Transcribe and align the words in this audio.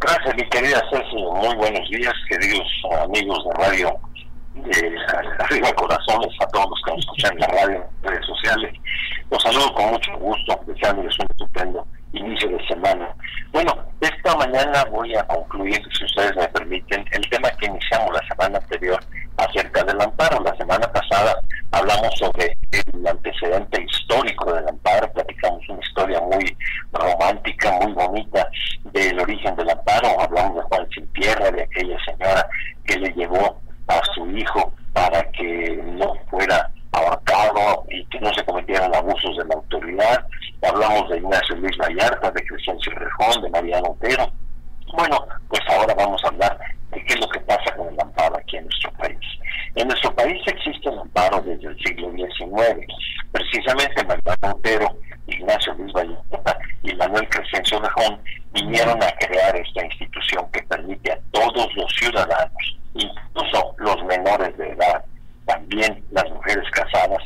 Gracias, 0.00 0.36
mi 0.36 0.48
querida 0.48 0.80
Ceci. 0.90 1.16
Muy 1.16 1.56
buenos 1.56 1.90
días, 1.90 2.14
queridos 2.28 2.66
amigos 3.02 3.44
de 3.44 3.64
radio 3.64 4.00
de 4.54 4.96
Arriba 5.40 5.72
Corazones, 5.72 6.30
a 6.40 6.46
todos 6.48 6.70
los 6.70 6.82
que 6.84 6.90
nos 6.92 7.00
escuchan 7.00 7.32
en 7.32 7.40
la 7.40 7.46
radio, 7.48 7.84
redes 8.02 8.26
sociales. 8.26 8.72
Los 9.30 9.42
saludo 9.42 9.74
con 9.74 9.90
mucho 9.90 10.16
gusto, 10.18 10.60
deseándoles 10.66 11.18
un 11.18 11.26
estupendo 11.30 11.86
inicio 12.12 12.48
de 12.48 12.66
semana. 12.66 13.08
Bueno, 13.52 13.72
esta 14.00 14.36
mañana 14.36 14.84
voy 14.84 15.14
a 15.16 15.26
concluir, 15.26 15.80
si 15.92 16.04
ustedes 16.04 16.36
me 16.36 16.48
permiten, 16.48 17.04
el 17.12 17.28
tema 17.28 17.50
que 17.58 17.66
iniciamos 17.66 18.14
la 18.14 18.28
semana 18.28 18.58
anterior 18.58 19.00
acerca 19.36 19.82
del 19.84 20.00
amparo. 20.00 20.42
La 20.42 20.56
semana 20.56 20.90
pasada 20.92 21.40
hablamos 21.72 22.14
sobre 22.18 22.56
el 22.72 23.06
antecedente 23.06 23.82
histórico 23.82 24.52
del 24.52 24.68
amparo, 24.68 25.12
platicamos 25.12 25.68
una 25.68 25.80
historia 25.80 26.20
muy 26.20 26.56
romántica, 26.92 27.72
muy 27.82 27.92
bonita 27.92 28.48
del 28.84 29.20
origen 29.20 29.54
del 29.56 29.70
amparo, 29.70 30.20
hablamos 30.20 30.56
de 30.56 30.62
Juan 30.62 30.88
Sin 30.90 31.06
Tierra, 31.12 31.50
de 31.50 31.62
aquella 31.62 31.96
señora 32.04 32.48
que 32.86 32.98
le 32.98 33.10
llevó 33.12 33.60
a 33.88 34.00
su 34.14 34.28
hijo 34.30 34.72
para 34.92 35.22
que 35.32 35.80
no 35.84 36.14
fuera 36.30 36.70
ahorcado 36.92 37.84
y 37.90 38.04
que 38.06 38.20
no 38.20 38.32
se 38.34 38.44
cometieran 38.44 38.94
abusos 38.94 39.36
de 39.36 39.44
la 39.44 39.54
autoridad. 39.54 40.26
Hablamos 40.62 41.08
de 41.10 41.18
Ignacio 41.18 41.56
Luis 41.56 41.76
Vallarta, 41.78 42.30
de 42.30 42.44
Crescencio 42.44 42.92
Rejón, 42.92 43.42
de 43.42 43.50
Mariano 43.50 43.90
Otero. 43.90 44.30
Bueno, 44.94 45.26
pues 45.48 45.60
ahora 45.68 45.94
vamos 45.94 46.22
a 46.24 46.28
hablar 46.28 46.58
de 46.90 47.04
qué 47.04 47.14
es 47.14 47.20
lo 47.20 47.28
que 47.28 47.40
pasa 47.40 47.74
con 47.76 47.88
el 47.92 48.00
amparo 48.00 48.36
aquí 48.38 48.56
en 48.56 48.64
nuestro 48.64 48.90
país. 48.92 49.18
En 49.74 49.88
nuestro 49.88 50.14
país 50.14 50.40
existe 50.46 50.88
el 50.88 50.98
amparo 50.98 51.40
desde 51.42 51.68
el 51.68 51.78
siglo 51.78 52.10
XIX. 52.12 52.86
Precisamente 53.68 54.04
Mariano 54.04 54.56
Otero, 54.56 54.96
Ignacio 55.26 55.74
Luis 55.74 55.92
Vallarta 55.92 56.58
y 56.82 56.94
Manuel 56.94 57.28
Crescencio 57.28 57.78
Rejón 57.78 58.18
vinieron 58.54 59.02
a 59.02 59.12
crear 59.18 59.54
esta 59.56 59.84
institución 59.84 60.50
que 60.52 60.62
permite 60.62 61.12
a 61.12 61.18
todos 61.32 61.68
los 61.76 61.92
ciudadanos, 61.96 62.78
incluso 62.94 63.74
los 63.76 64.02
menores 64.04 64.56
de 64.56 64.70
edad, 64.70 65.04
también 65.44 66.02
las 66.12 66.24
mujeres 66.30 66.64
casadas, 66.70 67.22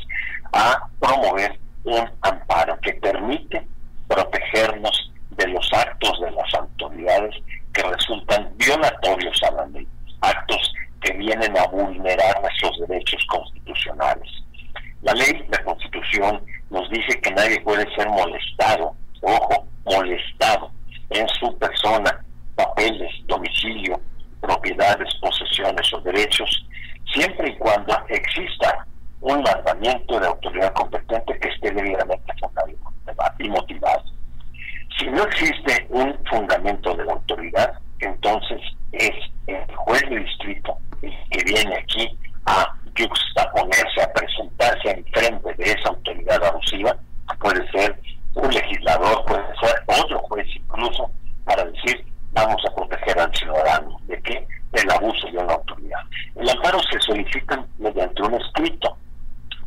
a 0.52 0.84
promover 0.98 1.56
un 1.84 2.11
amparo 2.22 2.77
que 2.80 2.95
permite 2.95 3.64
protegernos 4.08 5.12
de 5.30 5.47
los 5.47 5.72
actos 5.72 6.20
de 6.22 6.30
las 6.33 6.55
autoridades 6.55 7.36
que 7.72 7.84
resultan 7.84 8.50
violatorios 8.56 9.41
a 9.45 9.50
la 9.52 9.67
ley, 9.67 9.86
actos 10.22 10.74
que 11.02 11.12
vienen 11.12 11.56
a 11.56 11.69
vulnerar 11.69 12.41
nuestros 12.41 12.80
derechos 12.89 13.24
constitucionales. 13.28 14.42
La 15.02 15.12
ley, 15.14 15.45
la 15.48 15.58
constitución, 15.64 16.41
nos 16.70 16.89
dice 16.91 17.20
que 17.20 17.33
nadie 17.33 17.61
puede 17.62 17.84
ser 17.97 18.08
molestado, 18.08 18.95
ojo, 19.20 19.67
molestado 19.84 20.70
en 21.11 21.28
su 21.28 21.58
persona, 21.58 22.24
papeles, 22.75 23.11
domicilio, 23.27 24.01
propiedades, 24.41 25.15
posesiones 25.20 25.92
o 25.92 26.01
derechos, 26.01 26.67
siempre 27.12 27.51
y 27.51 27.56
cuando 27.56 27.97
exista 28.09 28.87
un 29.20 29.42
mandamiento 29.42 30.19
de 30.19 30.27
autoridad 30.27 30.73
competente 30.73 31.39
que 31.39 31.48
esté 31.48 31.70
debidamente 31.70 32.33
fundado 32.41 32.69
y 33.39 33.48
motivado. 33.48 34.03
Si 34.98 35.06
no 35.06 35.23
existe 35.25 35.87
un 35.91 36.17
fundamento 36.29 36.95
de 36.95 37.05
la 37.05 37.12
autoridad, 37.12 37.73
entonces 38.01 38.61
es 38.92 39.14
el 39.47 39.77
juez 39.77 40.03
de 40.11 40.19
distrito 40.19 40.77
el 41.03 41.12
que 41.31 41.45
viene 41.45 41.77
aquí 41.77 42.19
a 42.47 42.75
juxtaponerse, 42.98 44.03
a 44.03 44.12
presentarse 44.12 44.91
en 44.91 45.05
frente 45.07 45.55
de 45.55 45.64
esa 45.64 45.89
autoridad 45.89 46.45
abusiva, 46.45 46.97
puede 47.41 47.69
ser 47.70 47.98
un 48.34 48.53
legislador, 48.53 49.25
puede 49.25 49.45
ser 49.61 49.83
otro 49.86 50.19
juez 50.20 50.47
incluso, 50.55 51.11
para 51.45 51.64
decir 51.64 52.05
vamos 52.33 52.62
a 52.67 52.75
proteger 52.75 53.19
al 53.19 53.34
ciudadano. 53.34 53.98
¿De 54.07 54.20
qué? 54.23 54.47
Del 54.73 54.91
abuso 54.91 55.27
de 55.31 55.39
una 55.39 55.55
autoridad. 55.55 56.01
El 56.36 56.48
amparo 56.48 56.81
se 56.91 57.01
solicita 57.01 57.64
mediante 57.79 58.23
un 58.23 58.35
escrito. 58.35 58.97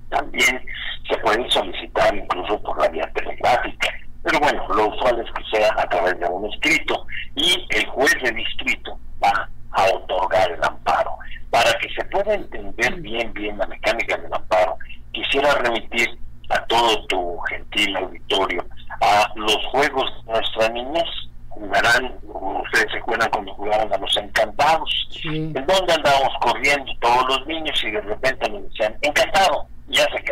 También 0.10 0.64
se 1.10 1.18
puede 1.18 1.50
solicitar 1.50 2.16
incluso 2.16 2.62
por 2.62 2.80
la 2.82 2.90
vía 2.90 3.10
telegráfica. 3.14 3.90
Pero 4.24 4.40
bueno, 4.40 4.68
lo 4.70 4.90
usual 4.90 5.20
es 5.20 5.32
que 5.34 5.58
sea 5.58 5.74
a 5.78 5.88
través 5.88 6.20
de 6.20 6.28
un 6.28 6.52
escrito 6.52 7.06
y 7.36 7.68
el 7.70 7.86
juez 7.88 8.16
de 8.24 8.32
distrito 8.32 8.98
va 9.24 9.50
a 9.72 9.84
otorgar 9.94 10.52
el 10.52 10.64
amparo. 10.64 11.12
Para 11.50 11.72
que 11.80 11.90
se 11.94 12.04
pueda 12.06 12.34
entender 12.34 12.96
bien, 12.96 13.32
bien 13.34 13.58
la 13.58 13.68
mecánica 13.68 14.18
del 14.18 14.34
amparo, 14.34 14.78
quisiera 15.12 15.54
remitir 15.56 16.18
a 16.50 16.60
todo 16.66 17.06
tu 17.08 17.38
gentil 17.50 17.96
auditorio 17.98 18.66
a 19.02 19.32
los 19.36 19.58
juegos 19.68 20.12
de 20.26 20.34
nuestra 20.34 20.70
niñez 20.70 21.10
jugarán, 21.56 22.14
ustedes 22.24 22.92
se 22.92 22.98
acuerdan 22.98 23.30
cuando 23.32 23.54
jugaban 23.54 23.92
a 23.94 23.98
los 23.98 24.18
encantados, 24.18 25.10
en 25.24 25.54
donde 25.54 25.94
andábamos 25.94 26.34
corriendo 26.42 26.92
todos 27.00 27.26
los 27.30 27.48
niños 27.48 27.82
y 27.84 27.92
de 27.92 28.02
repente 28.02 28.50
nos 28.50 28.64
decían, 28.64 28.96
encantado, 29.02 29.55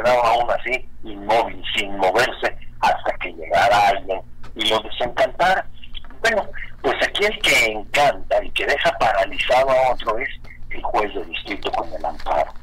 aún 0.09 0.49
así, 0.51 0.87
inmóvil, 1.03 1.63
sin 1.75 1.95
moverse, 1.97 2.55
hasta 2.81 3.13
que 3.19 3.33
llegara 3.33 3.89
alguien 3.89 4.21
y 4.55 4.69
lo 4.69 4.79
desencantara. 4.79 5.65
Bueno, 6.21 6.47
pues 6.81 6.95
aquí 7.07 7.25
el 7.25 7.39
que 7.39 7.65
encanta 7.71 8.43
y 8.43 8.49
que 8.51 8.65
deja 8.65 8.91
paralizado 8.97 9.69
a 9.69 9.93
otro 9.93 10.17
es 10.17 10.29
el 10.69 10.81
juez 10.81 11.13
de 11.13 11.25
distrito 11.25 11.71
con 11.71 11.91
el 11.93 12.05
amparo. 12.05 12.53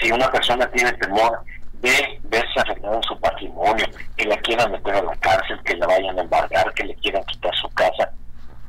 Si 0.00 0.10
una 0.10 0.30
persona 0.30 0.68
tiene 0.70 0.92
temor 0.94 1.44
de 1.74 2.20
verse 2.24 2.60
afectada 2.60 2.96
en 2.96 3.02
su 3.02 3.18
patrimonio, 3.20 3.86
que 4.16 4.24
la 4.26 4.36
quieran 4.38 4.72
meter 4.72 4.94
a 4.94 5.02
la 5.02 5.16
cárcel, 5.16 5.60
que 5.64 5.76
la 5.76 5.86
vayan 5.86 6.18
a 6.18 6.22
embargar, 6.22 6.72
que 6.74 6.84
le 6.84 6.94
quieran 6.96 7.24
quitar 7.24 7.54
su 7.56 7.68
casa, 7.70 8.10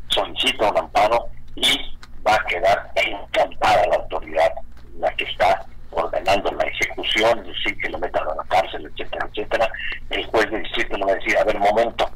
solicita 0.09 0.69
un 0.69 0.77
amparo 0.77 1.27
y 1.55 1.97
va 2.25 2.35
a 2.35 2.45
quedar 2.45 2.91
encantada 2.95 3.87
la 3.87 3.95
autoridad, 3.95 4.51
la 4.99 5.11
que 5.13 5.25
está 5.25 5.65
ordenando 5.91 6.51
la 6.51 6.63
ejecución, 6.65 7.43
decir 7.43 7.77
que 7.77 7.89
lo 7.89 7.99
metan 7.99 8.27
a 8.27 8.35
la 8.35 8.43
cárcel, 8.45 8.89
etcétera, 8.91 9.27
etcétera. 9.31 9.69
El 10.09 10.25
juez 10.27 10.49
de 10.49 10.59
distrito 10.59 10.97
le 10.97 11.05
va 11.05 11.11
a 11.11 11.15
decir, 11.15 11.37
a 11.37 11.43
ver, 11.43 11.59
momento, 11.59 12.09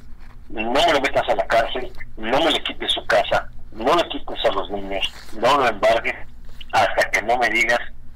no 0.50 0.72
me 0.72 0.94
lo 0.94 1.02
metas 1.02 1.28
a 1.29 1.35
la 1.35 1.46
cárcel, 1.47 1.91
no 2.18 2.40
me 2.40 2.52
le 2.52 2.64
quites 2.64 2.91
su 2.91 3.06
casa, 3.06 3.47
no 3.72 3.96
le 3.96 4.08
quites 4.09 4.46
a 4.46 4.52
los 4.52 4.69
niños, 4.72 5.14
no 5.34 5.58
lo 5.58 5.68
embargues 5.68 6.16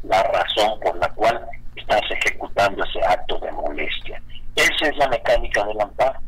la 0.03 0.23
razón 0.23 0.79
por 0.79 0.97
la 0.97 1.09
cual 1.09 1.47
estás 1.75 2.01
ejecutando 2.09 2.83
ese 2.83 3.03
acto 3.05 3.39
de 3.39 3.51
molestia. 3.51 4.21
Esa 4.55 4.89
es 4.89 4.97
la 4.97 5.07
mecánica 5.07 5.63
del 5.65 5.79
amparo. 5.81 6.19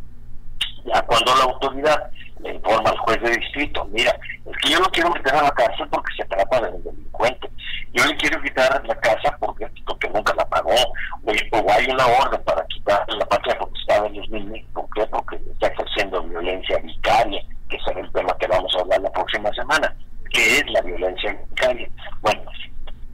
Ya 0.86 1.02
cuando 1.04 1.36
la 1.36 1.44
autoridad 1.44 2.12
le 2.40 2.54
informa 2.56 2.90
al 2.90 2.98
juez 3.00 3.22
de 3.22 3.38
distrito, 3.38 3.86
mira, 3.86 4.12
es 4.46 4.58
que 4.58 4.70
yo 4.70 4.80
no 4.80 4.86
quiero 4.88 5.10
meter 5.12 5.34
a 5.34 5.44
la 5.44 5.52
cárcel 5.52 5.88
porque 5.90 6.14
se 6.16 6.26
trata 6.26 6.62
de 6.62 6.70
un 6.70 6.84
delincuente, 6.84 7.50
yo 7.94 8.06
le 8.06 8.18
quiero 8.18 8.42
quitar 8.42 8.86
la 8.86 8.96
casa 8.96 9.36
porque, 9.40 9.68
porque 9.86 10.10
nunca 10.10 10.34
la 10.36 10.46
pagó, 10.46 10.72
o, 10.72 11.72
hay 11.72 11.88
una 11.90 12.06
orden 12.06 12.44
para 12.44 12.66
quitar 12.66 13.06
la 13.14 13.26
patria 13.26 13.58
potestad 13.58 14.04
de 14.04 14.10
los 14.10 14.30
niños, 14.30 14.66
¿por 14.74 14.86
qué? 14.94 15.06
Porque 15.08 15.36
está 15.36 15.68
ejerciendo 15.68 16.24
violencia 16.24 16.78
vicaria, 16.80 17.42
que 17.70 17.80
será 17.80 18.02
el 18.02 18.12
tema 18.12 18.36
que 18.38 18.48
vamos 18.48 18.76
a 18.76 18.82
hablar 18.82 19.02
la 19.02 19.12
próxima 19.12 19.50
semana. 19.54 19.96
¿Qué 20.32 20.58
es 20.58 20.70
la 20.72 20.82
violencia 20.82 21.32
vicaria? 21.50 21.88
Bueno, 22.22 22.42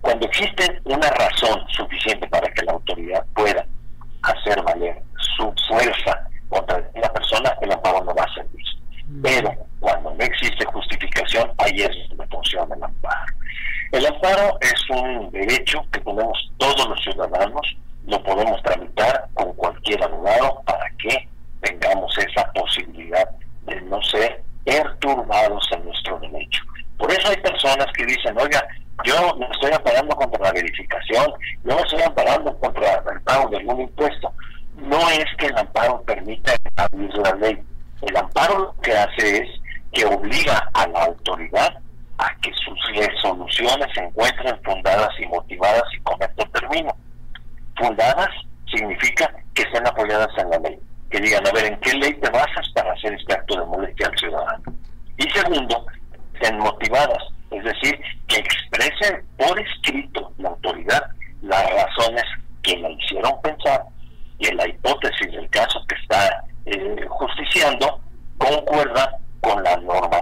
cuando 0.02 0.26
existe 0.26 0.82
una 0.86 1.10
razón 1.10 1.62
suficiente 1.70 2.28
para 2.28 2.50
que 2.54 2.64
la 2.64 2.72
autoridad 2.72 3.26
pueda 3.36 3.66
hacer 4.24 4.62
valer 4.64 5.02
su 5.36 5.54
fuerza 5.68 6.28
contra 6.48 6.90
la 6.96 7.14
persona, 7.14 7.54
el 7.62 7.72
amparo 7.72 8.04
no 8.04 8.16
va 8.16 8.24
a 8.24 8.34
servir. 8.34 8.66
Pero 9.22 9.54
cuando 9.80 10.14
no 10.14 10.24
existe 10.24 10.66
justificación, 10.66 11.52
ahí 11.58 11.82
es 11.82 12.10
donde 12.10 12.28
funciona 12.28 12.76
el 12.76 12.84
amparo. 12.84 13.34
El 13.92 14.06
amparo 14.20 14.58
es 14.62 14.90
un 14.90 15.32
derecho 15.32 15.82
que 15.92 16.00
tenemos 16.02 16.52
todos 16.58 16.88
los 16.90 17.02
ciudadanos, 17.04 17.78
lo 18.06 18.22
podemos 18.24 18.62
tramitar 18.64 19.28
con 19.34 19.54
cualquier 19.54 20.04
abogado 20.04 20.62
para 20.66 20.90
que 20.98 21.28
tengamos 21.62 22.18
esa 22.18 22.52
posibilidad 22.52 23.30
de 23.66 23.82
no 23.82 24.02
ser 24.04 24.44
perturbados 24.66 25.68
en 25.72 25.86
nuestro 25.86 26.20
derecho. 26.20 26.62
Por 26.98 27.12
eso 27.12 27.30
hay 27.30 27.38
personas 27.38 27.88
que 27.94 28.06
dicen, 28.06 28.38
oiga, 28.38 28.62
yo 29.06 29.36
me 29.38 29.48
estoy 29.48 29.72
amparando 29.72 30.16
contra 30.16 30.44
la 30.44 30.52
verificación, 30.52 31.34
yo 31.64 31.76
me 31.76 31.82
estoy 31.82 32.02
amparando 32.02 32.58
contra 32.58 32.96
el 33.14 33.22
pago 33.22 33.50
de 33.50 33.58
algún 33.58 33.82
impuesto. 33.82 34.34
No 34.76 35.10
es 35.10 35.26
que 35.38 35.46
el 35.46 35.58
amparo 35.58 36.02
permita 36.02 36.54
abrir 36.76 37.14
la 37.16 37.36
ley. 37.36 37.64
El 38.02 38.18
amparo 38.18 38.60
lo 38.60 38.82
que 38.82 38.92
hace 38.94 39.44
es 39.44 39.50
que 39.94 40.06
obliga 40.06 40.70
a 40.74 40.88
la 40.88 41.04
autoridad 41.06 41.80
a 42.18 42.36
que 42.42 42.52
sus 42.90 43.06
resoluciones 43.06 43.88
se 43.94 44.02
encuentren 44.02 44.62
fundadas 44.64 45.10
y 45.20 45.26
motivadas 45.28 45.84
y 45.94 46.00
con 46.02 46.22
esto 46.22 46.46
termino. 46.54 46.96
Fundadas 47.78 48.30
significa 48.72 49.34
que 49.54 49.64
estén 49.64 49.88
apoyadas 49.88 50.30
en 50.38 50.50
la 50.50 50.60
ley. 50.60 50.80
Que 51.10 51.20
digan, 51.20 51.46
a 51.48 51.52
ver, 51.52 51.66
¿en 51.66 51.80
qué 51.80 51.94
ley 51.94 52.14
te 52.16 52.30
basas 52.30 52.70
para 52.76 52.94
hacer 52.94 53.14
este 53.14 53.34
acto 53.34 53.60
de 53.60 53.66
molestia 53.66 54.08
al 54.08 54.18
ciudadano? 54.18 54.64
Y 55.18 55.30
segundo, 55.32 55.86
estén 56.34 56.60
motivadas 56.60 57.24
es 57.52 57.64
decir, 57.64 58.00
que 58.28 58.38
expresen 58.38 59.24
por 59.38 59.60
escrito 59.60 60.32
la 60.38 60.50
autoridad 60.50 61.02
las 61.42 61.66
razones 61.72 62.24
que 62.62 62.78
la 62.78 62.90
hicieron 62.90 63.42
pensar 63.42 63.84
en 64.40 64.58
la 64.58 64.68
hipótesis 64.68 65.32
del 65.32 65.50
caso 65.50 65.84
que 65.88 65.96
está 65.96 66.44
eh, 66.66 67.06
justiciando 67.08 68.00
concuerda 68.38 69.18
con 69.42 69.64
la 69.64 69.78
normativa 69.78 70.19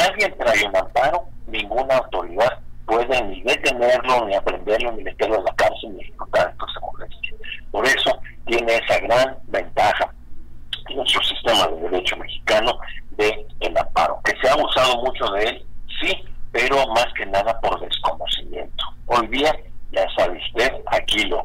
alguien 0.00 0.34
trae 0.38 0.66
un 0.66 0.76
amparo, 0.76 1.24
ninguna 1.46 1.96
autoridad 1.96 2.58
puede 2.86 3.22
ni 3.24 3.42
detenerlo, 3.42 4.26
ni 4.26 4.34
aprenderlo, 4.34 4.92
ni 4.92 5.04
meterlo 5.04 5.38
en 5.38 5.44
la 5.44 5.54
cárcel, 5.54 5.94
ni 5.94 6.02
ejecutar 6.02 6.50
entonces 6.50 6.82
molestia. 6.82 7.34
Por 7.70 7.86
eso 7.86 8.20
tiene 8.46 8.74
esa 8.74 8.98
gran 9.00 9.36
ventaja 9.46 10.12
nuestro 10.94 11.22
sistema 11.22 11.68
de 11.68 11.88
derecho 11.88 12.16
mexicano 12.16 12.78
de 13.12 13.46
amparo, 13.78 14.20
que 14.24 14.32
se 14.40 14.48
ha 14.48 14.54
abusado 14.54 14.96
mucho 15.02 15.24
de 15.32 15.44
él, 15.44 15.66
sí, 16.00 16.12
pero 16.52 16.76
más 16.88 17.06
que 17.14 17.26
nada 17.26 17.58
por 17.60 17.80
desconocimiento. 17.80 18.84
Hoy 19.06 19.26
día, 19.28 19.54
ya 19.92 20.06
sabe 20.16 20.38
usted, 20.38 20.72
aquí 20.86 21.24
lo 21.24 21.39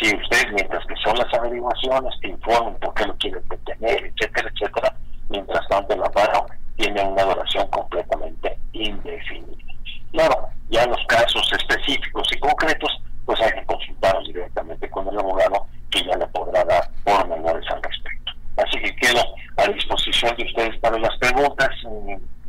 si 0.00 0.16
usted, 0.16 0.50
mientras 0.52 0.84
que 0.86 0.96
son 0.96 1.16
las 1.18 1.32
averiguaciones, 1.34 2.14
te 2.20 2.28
informen 2.28 2.74
por 2.76 2.94
qué 2.94 3.04
lo 3.04 3.14
quieren 3.16 3.42
detener, 3.48 4.06
etcétera, 4.06 4.50
etcétera, 4.54 4.96
mientras 5.28 5.68
tanto 5.68 5.94
el 5.94 6.02
amparo 6.02 6.46
tiene 6.76 7.02
una 7.02 7.22
duración 7.22 7.66
completamente 7.68 8.56
indefinida. 8.72 9.74
Claro, 10.12 10.48
ya 10.70 10.86
los 10.86 11.04
casos 11.06 11.52
específicos 11.52 12.26
y 12.32 12.38
concretos, 12.38 12.90
pues 13.26 13.40
hay 13.42 13.52
que 13.52 13.66
consultar 13.66 14.16
directamente 14.24 14.88
con 14.88 15.06
el 15.08 15.18
abogado 15.18 15.66
que 15.90 16.02
ya 16.02 16.16
le 16.16 16.26
podrá 16.28 16.64
dar 16.64 16.90
pormenores 17.04 17.70
al 17.70 17.82
respecto. 17.82 18.32
Así 18.56 18.80
que 18.80 18.96
quedo 18.96 19.22
a 19.58 19.68
disposición 19.68 20.34
de 20.36 20.44
ustedes 20.44 20.78
para 20.80 20.98
las 20.98 21.16
preguntas, 21.18 21.68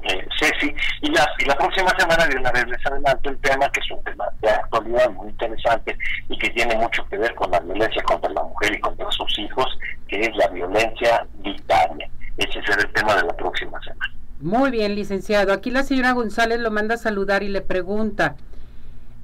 eh, 0.04 0.28
Ceci, 0.40 0.74
y 1.02 1.12
la, 1.12 1.28
y 1.40 1.46
la 1.46 1.56
próxima 1.56 1.90
semana 1.98 2.26
les 2.26 2.86
adelanto 2.86 3.30
el 3.30 3.38
tema, 3.40 3.70
que 3.70 3.80
es 3.80 3.92
un 3.92 4.04
tema 4.04 4.26
de 4.42 4.50
actualidad 4.50 5.10
muy 5.12 5.30
interesante 5.30 5.98
y 6.30 6.38
que 6.38 6.50
tiene 6.50 6.76
mucho 6.76 7.06
que 7.08 7.18
ver 7.18 7.34
con 7.36 7.52
la 7.52 7.60
violencia 7.60 8.02
contra 8.04 8.32
la 8.32 8.44
mujer 8.44 8.74
y 8.74 8.80
contra 8.80 9.12
sus 9.12 9.40
hijos, 9.40 9.68
que 10.08 10.22
es 10.22 10.36
la 10.36 10.48
violencia 10.48 11.26
vicaria. 11.40 12.10
Ese 12.38 12.62
será 12.64 12.82
el 12.82 12.92
tema 12.94 13.16
de 13.16 13.24
la 13.24 13.34
próxima 13.34 13.80
semana. 13.82 14.14
Muy 14.40 14.72
bien, 14.72 14.96
licenciado. 14.96 15.54
Aquí 15.54 15.70
la 15.70 15.84
señora 15.84 16.14
González 16.14 16.60
lo 16.60 16.72
manda 16.72 16.96
a 16.96 16.98
saludar 16.98 17.44
y 17.44 17.50
le 17.50 17.62
pregunta, 17.62 18.36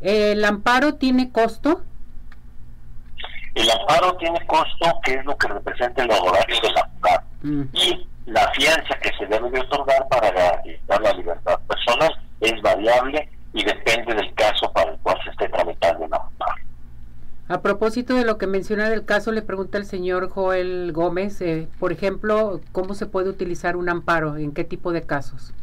¿el 0.01 0.45
amparo 0.45 0.95
tiene 0.95 1.31
costo? 1.31 1.81
El 3.55 3.71
amparo 3.71 4.15
tiene 4.17 4.45
costo, 4.45 4.99
que 5.03 5.15
es 5.15 5.25
lo 5.25 5.35
que 5.35 5.47
representa 5.47 6.03
el 6.03 6.11
honorario 6.11 6.61
del 6.61 6.77
amparo. 6.77 7.23
Mm. 7.41 7.63
Y 7.73 8.07
la 8.27 8.51
fianza 8.51 8.93
que 9.01 9.09
se 9.17 9.25
debe 9.25 9.49
de 9.49 9.61
otorgar 9.61 10.05
para 10.09 10.31
garantizar 10.31 11.01
la 11.01 11.13
libertad 11.13 11.59
personal 11.67 12.11
es 12.41 12.61
variable 12.61 13.29
y 13.53 13.63
depende 13.63 14.13
del 14.13 14.33
caso 14.35 14.71
para 14.73 14.91
el 14.91 14.99
cual 14.99 15.17
se 15.23 15.29
esté 15.31 15.47
tramitando 15.47 16.05
el 16.05 16.13
amparo. 16.13 16.61
A 17.47 17.61
propósito 17.61 18.15
de 18.15 18.25
lo 18.25 18.37
que 18.37 18.45
menciona 18.45 18.89
del 18.89 19.05
caso, 19.05 19.31
le 19.31 19.41
pregunta 19.41 19.77
el 19.77 19.85
señor 19.85 20.29
Joel 20.29 20.91
Gómez, 20.91 21.39
eh, 21.39 21.69
por 21.79 21.93
ejemplo, 21.93 22.59
¿cómo 22.73 22.93
se 22.93 23.05
puede 23.05 23.29
utilizar 23.29 23.77
un 23.77 23.87
amparo? 23.87 24.35
¿En 24.35 24.51
qué 24.51 24.65
tipo 24.65 24.91
de 24.91 25.03
casos? 25.03 25.53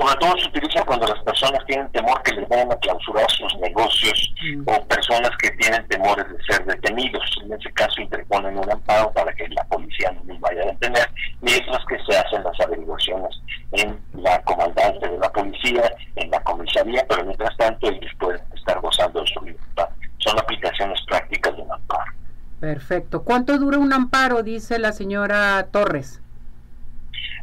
Sobre 0.00 0.16
todo 0.18 0.38
se 0.38 0.48
utiliza 0.48 0.82
cuando 0.84 1.06
las 1.06 1.22
personas 1.24 1.64
tienen 1.66 1.88
temor 1.92 2.22
que 2.22 2.32
les 2.32 2.48
vayan 2.48 2.72
a 2.72 2.76
clausurar 2.76 3.30
sus 3.30 3.54
negocios 3.58 4.32
mm. 4.42 4.62
o 4.66 4.84
personas 4.86 5.30
que 5.38 5.50
tienen 5.50 5.86
temores 5.88 6.26
de 6.30 6.42
ser 6.44 6.64
detenidos. 6.64 7.22
En 7.44 7.52
ese 7.52 7.70
caso 7.72 8.00
interponen 8.00 8.56
un 8.56 8.70
amparo 8.70 9.12
para 9.12 9.32
que 9.34 9.46
la 9.48 9.62
policía 9.64 10.10
no 10.12 10.22
les 10.32 10.40
vaya 10.40 10.62
a 10.62 10.66
detener, 10.66 11.06
mientras 11.42 11.84
que 11.86 11.98
se 12.08 12.16
hacen 12.16 12.42
las 12.42 12.58
averiguaciones 12.60 13.40
en 13.72 14.00
la 14.14 14.40
comandante 14.42 15.06
de 15.06 15.18
la 15.18 15.30
policía, 15.30 15.92
en 16.16 16.30
la 16.30 16.40
comisaría, 16.44 17.04
pero 17.06 17.24
mientras 17.24 17.54
tanto 17.58 17.90
ellos 17.90 18.12
pueden 18.18 18.40
estar 18.54 18.80
gozando 18.80 19.20
de 19.20 19.26
su 19.26 19.40
libertad 19.44 19.88
son 20.18 20.38
aplicaciones 20.38 21.00
prácticas 21.06 21.56
de 21.56 21.62
un 21.62 21.72
amparo. 21.72 22.12
Perfecto. 22.60 23.22
¿Cuánto 23.22 23.58
dura 23.58 23.78
un 23.78 23.92
amparo? 23.92 24.42
Dice 24.42 24.78
la 24.78 24.92
señora 24.92 25.66
Torres. 25.70 26.20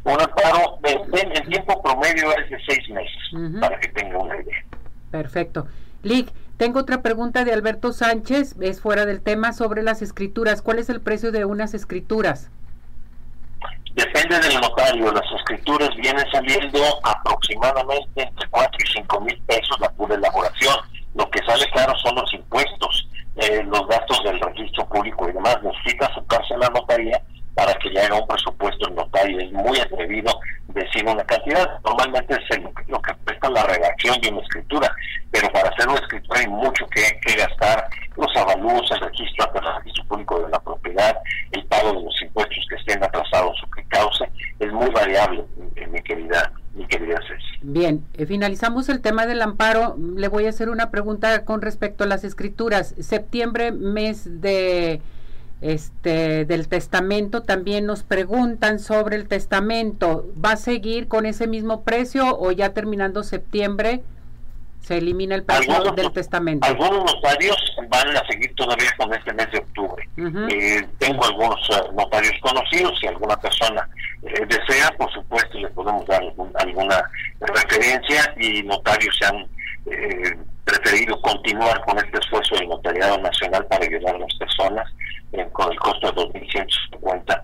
Un 0.07 0.21
amparo, 0.21 0.79
el 0.83 1.47
tiempo 1.49 1.81
promedio 1.81 2.31
es 2.37 2.49
de 2.49 2.57
seis 2.67 2.89
meses, 2.89 3.59
para 3.59 3.79
que 3.79 3.89
tenga 3.89 4.17
una 4.17 4.37
idea. 4.37 4.63
Perfecto. 5.11 5.67
Lick, 6.03 6.31
tengo 6.57 6.79
otra 6.79 7.01
pregunta 7.01 7.43
de 7.43 7.53
Alberto 7.53 7.91
Sánchez, 7.91 8.55
es 8.61 8.81
fuera 8.81 9.05
del 9.05 9.21
tema, 9.21 9.53
sobre 9.53 9.83
las 9.83 10.01
escrituras. 10.01 10.61
¿Cuál 10.61 10.79
es 10.79 10.89
el 10.89 11.01
precio 11.01 11.31
de 11.31 11.45
unas 11.45 11.73
escrituras? 11.73 12.49
Depende 13.93 14.39
del 14.39 14.61
notario. 14.61 15.11
Las 15.11 15.29
escrituras 15.39 15.89
vienen 15.97 16.25
saliendo 16.31 16.79
aproximadamente 17.03 18.21
entre 18.21 18.49
4 18.49 18.71
y 18.79 18.93
5 18.93 19.21
mil 19.21 19.41
pesos 19.41 19.77
la 19.79 19.89
pura 19.91 20.15
elaboración 20.15 20.75
lo 21.17 21.29
que 21.31 21.43
sale 21.43 21.65
claro 21.71 21.93
son 21.97 22.15
los 22.15 22.31
impuestos, 22.33 23.09
eh, 23.37 23.63
los 23.63 23.87
gastos 23.87 24.23
del 24.23 24.39
registro 24.39 24.87
público 24.87 25.27
y 25.27 25.33
demás. 25.33 25.57
Necesita 25.63 26.05
acercarse 26.05 26.53
a 26.53 26.57
la 26.57 26.69
notaría 26.69 27.21
para 27.57 27.73
que 27.73 27.89
haga 27.99 28.21
un 28.21 28.27
presupuesto 28.27 28.87
notario. 28.91 29.39
Es 29.39 29.51
muy 29.51 29.79
atrevido 29.79 30.31
decir 30.67 31.03
una 31.07 31.23
cantidad. 31.23 31.79
Normalmente 31.83 32.35
es 32.35 32.59
lo 32.87 33.01
que 33.01 33.13
cuesta 33.25 33.49
la 33.49 33.63
redacción 33.63 34.21
de 34.21 34.29
una 34.29 34.41
escritura, 34.41 34.95
pero 35.31 35.51
para 35.51 35.69
hacer 35.69 35.89
una 35.89 35.97
escritura 35.97 36.39
hay 36.39 36.47
mucho 36.47 36.85
que, 36.87 37.35
gastar. 37.35 37.89
Los 38.15 38.35
avalúos, 38.35 38.89
el 38.91 38.99
registro 38.99 39.45
ante 39.45 39.59
el 39.59 39.75
registro 39.75 40.03
público 40.05 40.39
de 40.39 40.49
la 40.49 40.59
propiedad, 40.59 41.17
el 41.51 41.63
pago 41.65 41.93
de 41.93 42.03
los 42.03 42.21
impuestos 42.21 42.65
que 42.69 42.75
estén 42.75 43.03
atrasados 43.03 43.63
o 43.63 43.71
que 43.71 43.83
cause, 43.89 44.27
es 44.59 44.71
muy 44.71 44.89
variable, 44.89 45.43
mi 45.91 46.01
querida 46.01 46.51
Bien, 47.63 48.05
eh, 48.13 48.25
finalizamos 48.27 48.87
el 48.89 49.01
tema 49.01 49.25
del 49.25 49.41
amparo. 49.41 49.95
Le 49.97 50.27
voy 50.27 50.45
a 50.45 50.49
hacer 50.49 50.69
una 50.69 50.91
pregunta 50.91 51.43
con 51.43 51.61
respecto 51.61 52.03
a 52.03 52.07
las 52.07 52.23
escrituras. 52.23 52.93
Septiembre, 52.99 53.71
mes 53.71 54.41
de 54.41 55.01
este 55.61 56.45
del 56.45 56.67
testamento, 56.67 57.41
también 57.41 57.85
nos 57.85 58.03
preguntan 58.03 58.79
sobre 58.79 59.15
el 59.15 59.27
testamento. 59.27 60.25
¿Va 60.43 60.51
a 60.51 60.57
seguir 60.57 61.07
con 61.07 61.25
ese 61.25 61.47
mismo 61.47 61.81
precio 61.83 62.37
o 62.37 62.51
ya 62.51 62.73
terminando 62.73 63.23
septiembre 63.23 64.03
se 64.87 64.97
elimina 64.97 65.35
el 65.35 65.43
precio 65.43 65.91
del 65.91 66.11
testamento. 66.13 66.65
Algunos 66.65 67.13
notarios 67.13 67.57
van 67.89 68.15
a 68.15 68.25
seguir 68.25 68.55
todavía 68.55 68.89
con 68.97 69.13
este 69.13 69.33
mes 69.33 69.51
de 69.51 69.59
octubre. 69.59 70.07
Eh, 70.49 70.87
tengo 70.97 71.25
algunos 71.25 71.59
eh, 71.71 71.91
notarios 71.93 72.33
conocidos, 72.39 72.97
si 72.97 73.07
alguna 73.07 73.35
persona 73.35 73.87
eh, 74.23 74.45
desea, 74.47 74.89
por 74.97 75.11
supuesto, 75.11 75.57
le 75.57 75.67
podemos 75.71 76.05
dar 76.05 76.21
alguna 76.55 77.03
referencia 77.41 78.33
y 78.37 78.63
notarios 78.63 79.17
se 79.19 79.25
han 79.25 79.45
preferido 80.63 81.19
continuar 81.21 81.81
con 81.85 81.97
este 81.97 82.19
esfuerzo 82.19 82.55
del 82.55 82.67
Notariado 82.69 83.17
Nacional 83.19 83.65
para 83.67 83.85
ayudar 83.85 84.15
a 84.15 84.19
las 84.19 84.35
personas 84.35 84.89
con 85.51 85.71
el 85.71 85.79
costo 85.79 86.11
de 86.11 86.21
2.150 86.21 87.43